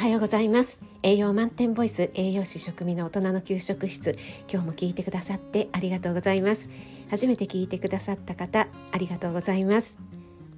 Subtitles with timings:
[0.00, 0.80] はようございます。
[1.02, 4.16] 栄養満点ボイス栄養士食味の大人の給食室。
[4.50, 6.70] 今日も聞いてくださってありがとうございます。
[7.10, 10.00] 初めて聞いてくださった方ありがとうございます。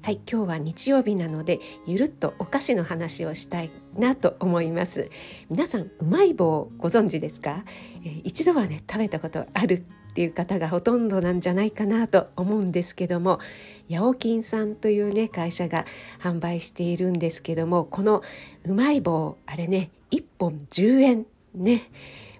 [0.00, 5.10] はい今日は日曜日なのでゆるっとお菓子の話をしたいなと思います。
[5.50, 7.62] 皆さんうまい棒ご存知ですか、
[8.06, 9.84] えー、一度はね食べたことある
[10.16, 13.38] っていう方がほとんどなんじゃないかなと思うんですけども
[13.86, 15.84] ヤオキンさんというね会社が
[16.20, 18.22] 販売しているんですけどもこの
[18.64, 21.82] うまい棒あれね1本10円ね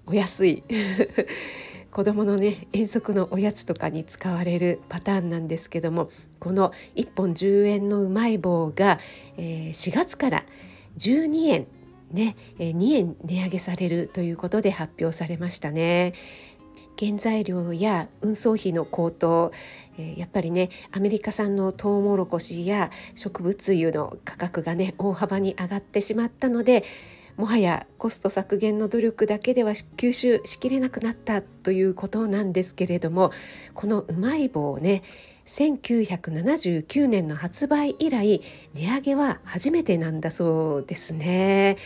[0.06, 0.62] お安い
[1.92, 6.08] 子どものね遠足のおやつとかに使われるパターンなんですけども
[6.38, 9.00] この1本10円のうまい棒が、
[9.36, 10.44] えー、4月から
[10.96, 11.66] 12円
[12.10, 16.14] ね、2円値上げされるということで発表されましたね。
[16.98, 19.52] 原材料や運送費の高騰、
[19.98, 26.84] えー、やっぱりねアメリカ産のトウモロコシや植物油の価格がね大幅に上がってしまったので
[27.36, 33.30] もはやコスト削減の努力だけでは吸収しきれなくなったということなんですけれども
[33.74, 35.02] このうまい棒をね
[35.46, 38.42] 1979年の発売以来
[38.74, 41.76] 値上げは初めてなんだそうですね。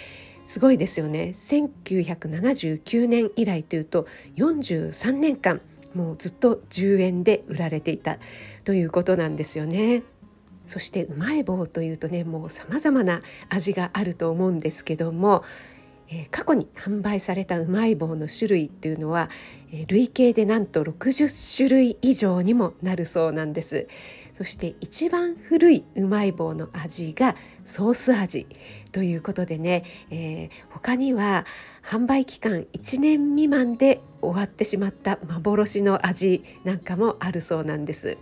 [0.50, 5.60] すごいですよね1979年以来というと43年間
[5.94, 8.18] もうずっと10円で売られていた
[8.64, 10.02] ということなんですよね。
[10.66, 15.44] そしてうまい棒というとねもう様々な味があると思うんですけども、
[16.10, 19.30] え、過去に販売されたうまい棒の種類っていうのは、
[19.72, 23.86] え、累計でなんと60種類以上にもなるそうなんです。
[24.32, 28.46] そして一番古いうまい棒の味がソース味
[28.90, 31.44] ということでね、えー、他には
[31.84, 38.16] 販売期間1年未満で終わってしまった幻の味なんかもあるそうなんです。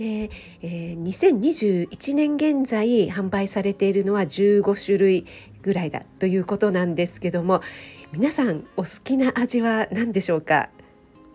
[0.00, 0.30] で、
[0.62, 5.26] えー、2021年現在販売されているのは15種類
[5.60, 7.60] ぐらいだということなんですけども
[8.12, 10.70] 皆さんお好きな味は何でしょうか？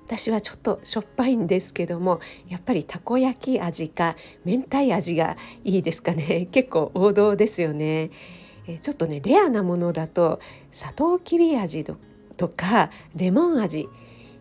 [0.08, 6.48] 私はちょっとしょっぱいんですけどもやっぱりたこ焼き味か明太味がいいですかね？
[6.52, 8.10] 結構王道ですよね。
[8.82, 10.40] ちょっとねレアなものだと
[10.72, 13.88] サトウキビ味とかレモン味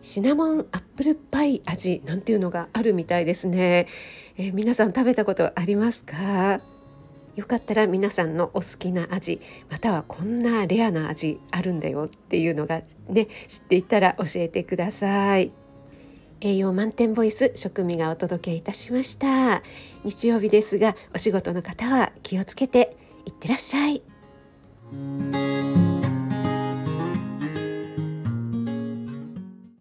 [0.05, 3.87] シナモンアップルパイ味なんていうのがあるみたいですね、
[4.37, 6.61] え皆さん食べたことありますか？
[7.35, 15.51] よかったら皆さんのお好きな味またはこんなレアな味あるんだよっていうのがね知っていたら教えてください。
[16.39, 19.63] 栄養満点ボイス食味がお届けいたしました。
[20.03, 22.95] 日曜日ですがお仕事の方は気をつけて
[23.25, 24.03] いってらっしゃい。